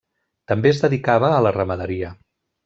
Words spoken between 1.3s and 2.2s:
a la ramaderia.